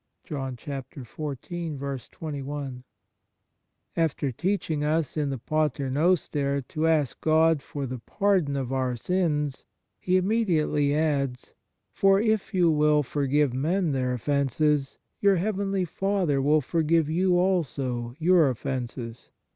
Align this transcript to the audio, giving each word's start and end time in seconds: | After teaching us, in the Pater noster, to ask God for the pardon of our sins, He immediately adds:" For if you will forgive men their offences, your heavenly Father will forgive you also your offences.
| 0.15 0.31
After 0.31 0.51
teaching 0.55 1.11
us, 1.79 2.09
in 2.17 2.29
the 5.29 5.37
Pater 5.37 5.91
noster, 5.91 6.61
to 6.63 6.87
ask 6.87 7.21
God 7.21 7.61
for 7.61 7.85
the 7.85 7.99
pardon 7.99 8.55
of 8.55 8.73
our 8.73 8.95
sins, 8.95 9.63
He 9.99 10.17
immediately 10.17 10.95
adds:" 10.95 11.53
For 12.01 12.19
if 12.19 12.51
you 12.51 12.71
will 12.71 13.03
forgive 13.03 13.53
men 13.53 13.91
their 13.91 14.13
offences, 14.15 14.97
your 15.19 15.35
heavenly 15.35 15.85
Father 15.85 16.41
will 16.41 16.61
forgive 16.61 17.07
you 17.07 17.37
also 17.37 18.15
your 18.17 18.49
offences. 18.49 19.29